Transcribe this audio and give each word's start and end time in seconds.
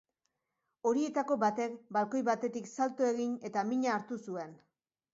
Horietako 0.91 1.37
batek 1.43 1.77
balkoi 1.99 2.23
batetik 2.33 2.73
salto 2.75 3.09
egin 3.13 3.39
eta 3.51 3.67
mina 3.71 3.97
hartu 4.01 4.23
zuen. 4.29 4.61